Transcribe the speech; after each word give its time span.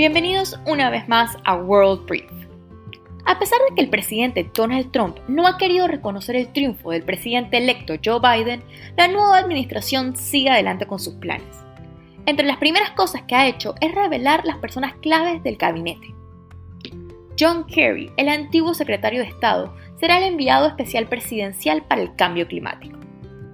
Bienvenidos 0.00 0.58
una 0.64 0.88
vez 0.88 1.06
más 1.10 1.36
a 1.44 1.56
World 1.56 2.06
Brief. 2.06 2.32
A 3.26 3.38
pesar 3.38 3.58
de 3.68 3.74
que 3.74 3.82
el 3.82 3.90
presidente 3.90 4.50
Donald 4.54 4.90
Trump 4.92 5.18
no 5.28 5.46
ha 5.46 5.58
querido 5.58 5.88
reconocer 5.88 6.36
el 6.36 6.50
triunfo 6.54 6.92
del 6.92 7.02
presidente 7.02 7.58
electo 7.58 7.96
Joe 8.02 8.18
Biden, 8.18 8.64
la 8.96 9.08
nueva 9.08 9.36
administración 9.36 10.16
sigue 10.16 10.48
adelante 10.48 10.86
con 10.86 10.98
sus 10.98 11.16
planes. 11.16 11.54
Entre 12.24 12.46
las 12.46 12.56
primeras 12.56 12.92
cosas 12.92 13.24
que 13.24 13.34
ha 13.34 13.46
hecho 13.46 13.74
es 13.82 13.94
revelar 13.94 14.42
las 14.46 14.56
personas 14.56 14.94
claves 15.02 15.42
del 15.42 15.58
gabinete. 15.58 16.14
John 17.38 17.66
Kerry, 17.66 18.10
el 18.16 18.30
antiguo 18.30 18.72
secretario 18.72 19.20
de 19.20 19.28
Estado, 19.28 19.76
será 20.00 20.16
el 20.16 20.24
enviado 20.24 20.66
especial 20.66 21.08
presidencial 21.08 21.82
para 21.82 22.00
el 22.00 22.16
cambio 22.16 22.48
climático. 22.48 22.98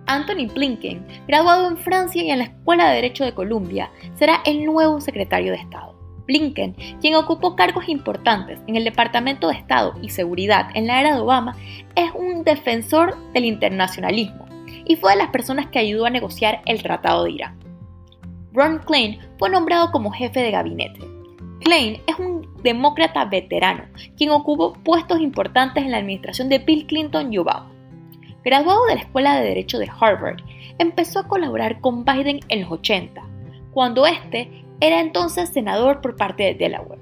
Anthony 0.06 0.46
Blinken, 0.54 1.04
graduado 1.26 1.66
en 1.66 1.76
Francia 1.76 2.23
y 2.23 2.30
en 2.30 2.38
la 2.38 2.45
Escuela 2.45 2.88
de 2.88 2.95
Derecho 2.95 3.24
de 3.24 3.34
Columbia, 3.34 3.90
será 4.15 4.42
el 4.46 4.65
nuevo 4.65 5.01
secretario 5.01 5.51
de 5.51 5.59
Estado. 5.59 5.95
Blinken, 6.27 6.75
quien 7.01 7.15
ocupó 7.15 7.57
cargos 7.57 7.89
importantes 7.89 8.61
en 8.66 8.77
el 8.77 8.85
Departamento 8.85 9.48
de 9.48 9.55
Estado 9.55 9.95
y 10.03 10.11
Seguridad 10.11 10.69
en 10.75 10.87
la 10.87 11.01
era 11.01 11.15
de 11.15 11.21
Obama, 11.21 11.57
es 11.95 12.11
un 12.15 12.45
defensor 12.45 13.16
del 13.33 13.45
internacionalismo 13.45 14.47
y 14.85 14.97
fue 14.97 15.12
de 15.12 15.19
las 15.19 15.30
personas 15.30 15.69
que 15.69 15.79
ayudó 15.79 16.07
a 16.07 16.11
negociar 16.11 16.62
el 16.66 16.83
Tratado 16.83 17.25
de 17.25 17.33
Irán. 17.33 17.59
Ron 18.52 18.79
Klein 18.79 19.18
fue 19.38 19.51
nombrado 19.51 19.91
como 19.91 20.10
jefe 20.10 20.41
de 20.41 20.51
gabinete. 20.51 21.01
Klein 21.60 22.01
es 22.07 22.18
un 22.18 22.49
demócrata 22.63 23.24
veterano, 23.24 23.85
quien 24.16 24.30
ocupó 24.30 24.73
puestos 24.73 25.21
importantes 25.21 25.85
en 25.85 25.90
la 25.90 25.99
administración 25.99 26.49
de 26.49 26.59
Bill 26.59 26.87
Clinton 26.87 27.33
y 27.33 27.38
Obama. 27.38 27.71
Graduado 28.45 28.87
de 28.87 28.95
la 28.95 29.01
Escuela 29.01 29.37
de 29.37 29.49
Derecho 29.49 29.79
de 29.79 29.90
Harvard, 30.01 30.40
empezó 30.79 31.18
a 31.18 31.29
colaborar 31.29 31.80
con 31.80 32.05
Biden 32.05 32.40
en 32.49 32.63
los 32.63 32.71
80, 32.71 33.23
cuando 33.73 34.07
este 34.07 34.65
era 34.80 35.01
entonces 35.01 35.51
senador 35.51 36.01
por 36.01 36.16
parte 36.16 36.43
de 36.45 36.55
Delaware. 36.55 37.01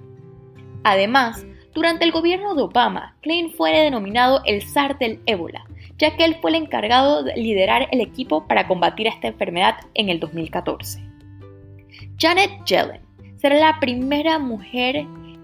Además, 0.84 1.46
durante 1.74 2.04
el 2.04 2.12
gobierno 2.12 2.54
de 2.54 2.62
Obama, 2.62 3.16
Klein 3.20 3.50
fue 3.50 3.72
denominado 3.72 4.42
el 4.44 4.62
zar 4.62 4.98
del 4.98 5.20
ébola, 5.26 5.64
ya 5.98 6.16
que 6.16 6.24
él 6.24 6.36
fue 6.40 6.50
el 6.50 6.56
encargado 6.56 7.24
de 7.24 7.36
liderar 7.36 7.88
el 7.90 8.00
equipo 8.00 8.46
para 8.46 8.68
combatir 8.68 9.08
esta 9.08 9.28
enfermedad 9.28 9.74
en 9.94 10.08
el 10.08 10.20
2014. 10.20 11.02
Janet 12.18 12.64
Yellen 12.64 13.02
será 13.36 13.58
la 13.58 13.80
primera 13.80 14.38
mujer 14.38 14.96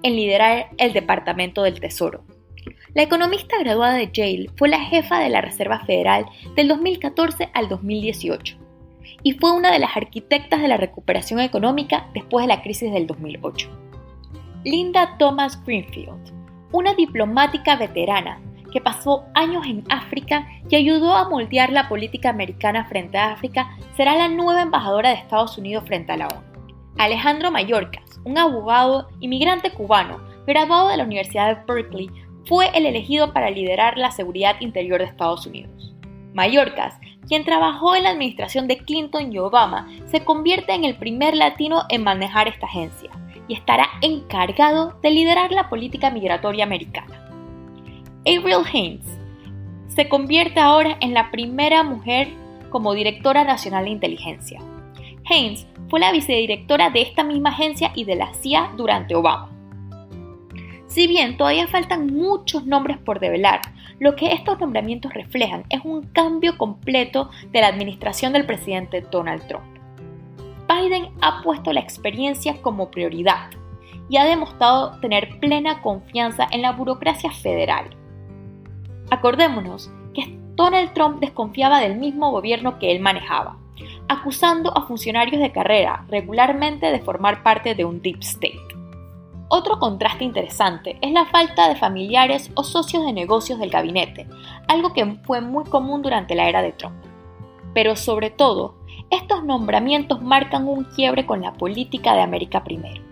en 0.03 0.17
liderar 0.17 0.69
el 0.79 0.93
Departamento 0.93 1.63
del 1.63 1.81
Tesoro. 1.81 2.25
La 2.95 3.03
economista 3.03 3.59
graduada 3.59 3.95
de 3.95 4.11
Yale 4.13 4.51
fue 4.57 4.69
la 4.69 4.81
jefa 4.81 5.21
de 5.21 5.31
la 5.31 5.41
Reserva 5.41 5.81
Federal 5.85 6.27
del 6.55 6.69
2014 6.69 7.51
al 7.55 7.69
2018 7.69 8.60
y 9.23 9.33
fue 9.33 9.53
una 9.53 9.71
de 9.73 9.79
las 9.79 9.97
arquitectas 9.97 10.61
de 10.61 10.69
la 10.69 10.77
recuperación 10.77 11.41
económica 11.41 12.07
después 12.15 12.45
de 12.45 12.49
la 12.49 12.63
crisis 12.63 12.93
del 12.93 13.07
2008. 13.07 13.69
Linda 14.65 15.17
Thomas 15.19 15.63
Greenfield, 15.65 16.33
una 16.73 16.95
diplomática 16.95 17.77
veterana 17.77 18.41
que 18.71 18.81
pasó 18.81 19.25
años 19.35 19.67
en 19.67 19.85
África 19.89 20.47
y 20.69 20.77
ayudó 20.77 21.15
a 21.17 21.29
moldear 21.29 21.71
la 21.71 21.89
política 21.89 22.31
americana 22.31 22.85
frente 22.85 23.19
a 23.19 23.33
África, 23.33 23.77
será 23.97 24.17
la 24.17 24.29
nueva 24.29 24.63
embajadora 24.63 25.11
de 25.11 25.17
Estados 25.17 25.59
Unidos 25.59 25.85
frente 25.87 26.13
a 26.13 26.17
la 26.17 26.29
ONU. 26.29 26.51
Alejandro 26.99 27.51
Mayorkas, 27.51 28.21
un 28.25 28.39
abogado 28.39 29.09
inmigrante 29.21 29.73
cubano 29.73 30.21
graduado 30.47 30.89
de 30.89 30.99
la 30.99 31.05
Universidad 31.05 31.57
de 31.57 31.65
Berkeley, 31.73 32.11
fue 32.47 32.69
el 32.75 32.87
elegido 32.87 33.33
para 33.33 33.51
liderar 33.51 33.97
la 33.97 34.11
seguridad 34.11 34.57
interior 34.61 35.01
de 35.01 35.07
Estados 35.07 35.47
Unidos. 35.47 35.90
Mayorkas 36.35 36.95
quien 37.31 37.45
trabajó 37.45 37.95
en 37.95 38.03
la 38.03 38.11
administración 38.11 38.67
de 38.67 38.79
Clinton 38.79 39.33
y 39.33 39.39
Obama, 39.39 39.89
se 40.11 40.25
convierte 40.25 40.75
en 40.75 40.85
el 40.85 40.97
primer 40.97 41.37
latino 41.37 41.85
en 41.89 42.03
manejar 42.03 42.49
esta 42.49 42.67
agencia 42.67 43.09
y 43.47 43.55
estará 43.55 43.87
encargado 44.01 44.99
de 45.01 45.11
liderar 45.13 45.53
la 45.53 45.69
política 45.69 46.11
migratoria 46.11 46.65
americana. 46.65 47.25
Avril 48.27 48.65
Haines 48.73 49.07
se 49.87 50.09
convierte 50.09 50.59
ahora 50.59 50.97
en 51.01 51.15
la 51.15 51.31
primera 51.31 51.85
mujer 51.85 52.29
como 52.69 52.95
directora 52.95 53.45
nacional 53.45 53.85
de 53.85 53.91
inteligencia. 53.91 54.61
Haines 55.31 55.69
fue 55.89 56.01
la 56.01 56.11
vicedirectora 56.11 56.91
de 56.91 57.03
esta 57.03 57.23
misma 57.23 57.51
agencia 57.51 57.93
y 57.95 58.03
de 58.05 58.17
la 58.17 58.35
CIA 58.35 58.73
durante 58.77 59.15
Obama. 59.15 59.51
Si 60.89 61.07
bien 61.07 61.37
todavía 61.37 61.69
faltan 61.69 62.09
muchos 62.09 62.67
nombres 62.67 62.99
por 62.99 63.21
develar, 63.21 63.61
lo 64.01 64.17
que 64.17 64.33
estos 64.33 64.59
nombramientos 64.59 65.13
reflejan 65.13 65.65
es 65.69 65.83
un 65.85 66.03
cambio 66.03 66.57
completo 66.57 67.31
de 67.53 67.61
la 67.61 67.69
administración 67.69 68.33
del 68.33 68.47
presidente 68.47 69.03
Donald 69.03 69.47
Trump. 69.47 69.67
Biden 70.67 71.11
ha 71.21 71.43
puesto 71.43 71.73
la 71.73 71.81
experiencia 71.81 72.61
como 72.63 72.91
prioridad 72.91 73.51
y 74.09 74.17
ha 74.17 74.25
demostrado 74.25 74.99
tener 75.01 75.39
plena 75.39 75.83
confianza 75.83 76.49
en 76.51 76.63
la 76.63 76.73
burocracia 76.73 77.31
federal. 77.31 77.91
Acordémonos 79.11 79.93
que 80.15 80.35
Donald 80.55 80.95
Trump 80.95 81.21
desconfiaba 81.21 81.81
del 81.81 81.99
mismo 81.99 82.31
gobierno 82.31 82.79
que 82.79 82.93
él 82.93 83.01
manejaba, 83.01 83.59
acusando 84.09 84.77
a 84.77 84.87
funcionarios 84.87 85.43
de 85.43 85.53
carrera 85.53 86.07
regularmente 86.09 86.91
de 86.91 87.01
formar 87.01 87.43
parte 87.43 87.75
de 87.75 87.85
un 87.85 88.01
deep 88.01 88.21
state. 88.21 88.80
Otro 89.53 89.81
contraste 89.81 90.23
interesante 90.23 90.97
es 91.03 91.11
la 91.11 91.27
falta 91.27 91.69
de 91.69 91.75
familiares 91.75 92.53
o 92.55 92.63
socios 92.63 93.05
de 93.05 93.13
negocios 93.13 93.59
del 93.59 93.69
gabinete, 93.69 94.29
algo 94.69 94.93
que 94.93 95.05
fue 95.25 95.41
muy 95.41 95.65
común 95.65 96.03
durante 96.03 96.37
la 96.37 96.49
era 96.49 96.63
de 96.63 96.71
Trump. 96.71 96.95
Pero 97.75 97.97
sobre 97.97 98.31
todo, 98.31 98.77
estos 99.11 99.43
nombramientos 99.43 100.23
marcan 100.23 100.69
un 100.69 100.85
quiebre 100.85 101.27
con 101.27 101.43
la 101.43 101.53
política 101.55 102.15
de 102.15 102.21
América 102.21 102.63
primero. 102.63 103.03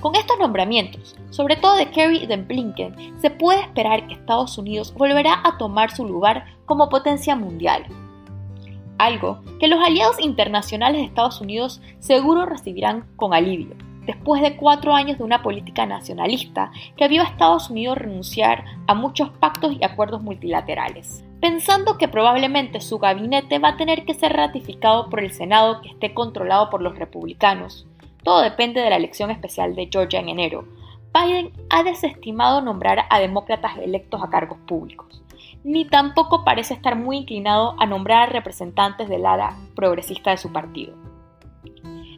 Con 0.00 0.16
estos 0.16 0.38
nombramientos, 0.38 1.16
sobre 1.30 1.56
todo 1.56 1.76
de 1.76 1.90
Kerry 1.90 2.18
y 2.18 2.26
de 2.26 2.36
Blinken, 2.36 3.18
se 3.18 3.30
puede 3.30 3.62
esperar 3.62 4.06
que 4.06 4.12
Estados 4.12 4.58
Unidos 4.58 4.92
volverá 4.92 5.40
a 5.44 5.56
tomar 5.56 5.96
su 5.96 6.06
lugar 6.06 6.44
como 6.66 6.90
potencia 6.90 7.34
mundial. 7.34 7.86
Algo 8.98 9.40
que 9.60 9.68
los 9.68 9.82
aliados 9.82 10.20
internacionales 10.20 11.00
de 11.00 11.06
Estados 11.06 11.40
Unidos 11.40 11.80
seguro 12.00 12.44
recibirán 12.44 13.06
con 13.16 13.32
alivio, 13.32 13.76
después 14.06 14.40
de 14.40 14.56
cuatro 14.56 14.94
años 14.94 15.18
de 15.18 15.24
una 15.24 15.42
política 15.42 15.84
nacionalista 15.84 16.70
que 16.96 17.08
vio 17.08 17.22
a 17.22 17.26
Estados 17.26 17.70
Unidos 17.70 17.98
renunciar 17.98 18.64
a 18.86 18.94
muchos 18.94 19.30
pactos 19.30 19.74
y 19.78 19.84
acuerdos 19.84 20.22
multilaterales, 20.22 21.24
pensando 21.40 21.98
que 21.98 22.08
probablemente 22.08 22.80
su 22.80 22.98
gabinete 22.98 23.58
va 23.58 23.70
a 23.70 23.76
tener 23.76 24.04
que 24.04 24.14
ser 24.14 24.32
ratificado 24.32 25.10
por 25.10 25.20
el 25.20 25.32
Senado 25.32 25.82
que 25.82 25.88
esté 25.88 26.14
controlado 26.14 26.70
por 26.70 26.80
los 26.80 26.98
republicanos. 26.98 27.86
Todo 28.22 28.40
depende 28.40 28.80
de 28.80 28.90
la 28.90 28.96
elección 28.96 29.30
especial 29.30 29.74
de 29.74 29.88
Georgia 29.90 30.20
en 30.20 30.28
enero. 30.28 30.64
Biden 31.12 31.52
ha 31.70 31.82
desestimado 31.82 32.60
nombrar 32.60 33.06
a 33.10 33.18
demócratas 33.18 33.78
electos 33.78 34.22
a 34.22 34.28
cargos 34.28 34.58
públicos, 34.66 35.22
ni 35.64 35.84
tampoco 35.84 36.44
parece 36.44 36.74
estar 36.74 36.94
muy 36.96 37.18
inclinado 37.18 37.74
a 37.78 37.86
nombrar 37.86 38.28
a 38.28 38.32
representantes 38.32 39.08
del 39.08 39.26
ala 39.26 39.56
progresista 39.74 40.30
de 40.30 40.36
su 40.36 40.52
partido. 40.52 40.94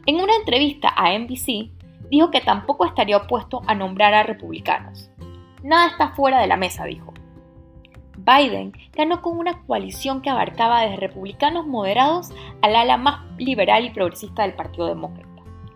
En 0.05 0.15
una 0.15 0.35
entrevista 0.35 0.91
a 0.95 1.17
NBC, 1.17 1.69
dijo 2.09 2.31
que 2.31 2.41
tampoco 2.41 2.85
estaría 2.85 3.17
opuesto 3.17 3.61
a 3.67 3.75
nombrar 3.75 4.13
a 4.13 4.23
republicanos. 4.23 5.09
Nada 5.63 5.87
está 5.87 6.09
fuera 6.09 6.39
de 6.39 6.47
la 6.47 6.57
mesa, 6.57 6.85
dijo. 6.85 7.13
Biden 8.17 8.73
ganó 8.93 9.21
con 9.21 9.37
una 9.37 9.61
coalición 9.63 10.21
que 10.21 10.29
abarcaba 10.29 10.81
desde 10.81 10.97
republicanos 10.97 11.65
moderados 11.65 12.31
al 12.61 12.75
ala 12.75 12.97
más 12.97 13.21
liberal 13.37 13.85
y 13.85 13.91
progresista 13.91 14.43
del 14.43 14.53
Partido 14.53 14.87
Demócrata. 14.87 15.27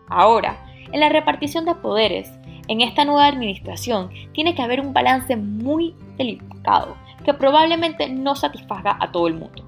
Ahora, 0.08 0.58
en 0.92 1.00
la 1.00 1.10
repartición 1.10 1.66
de 1.66 1.76
poderes, 1.76 2.32
en 2.68 2.82
esta 2.82 3.06
nueva 3.06 3.28
administración 3.28 4.10
tiene 4.34 4.56
que 4.56 4.62
haber 4.62 4.82
un 4.82 4.94
balance 4.94 5.36
muy 5.36 5.96
delicado 6.18 6.96
que 7.24 7.34
probablemente 7.34 8.10
no 8.10 8.36
satisfaga 8.36 8.98
a 9.00 9.12
todo 9.12 9.28
el 9.28 9.36
mundo. 9.36 9.64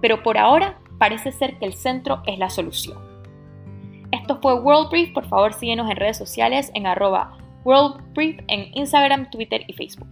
Pero 0.00 0.22
por 0.22 0.38
ahora 0.38 0.78
parece 0.98 1.32
ser 1.32 1.58
que 1.58 1.66
el 1.66 1.74
centro 1.74 2.22
es 2.26 2.38
la 2.38 2.50
solución. 2.50 3.07
Esto 4.12 4.38
fue 4.40 4.60
World 4.60 4.90
Brief. 4.90 5.12
Por 5.12 5.26
favor, 5.28 5.52
síguenos 5.52 5.90
en 5.90 5.96
redes 5.96 6.16
sociales 6.16 6.70
en 6.74 6.86
arroba 6.86 7.36
World 7.64 8.02
Brief 8.14 8.38
en 8.48 8.70
Instagram, 8.74 9.30
Twitter 9.30 9.64
y 9.66 9.72
Facebook. 9.74 10.08